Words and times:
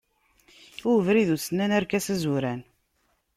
I 0.83 0.83
ubrid 0.93 1.29
usennan, 1.35 1.71
arkas 1.81 2.07
azuran. 2.15 2.61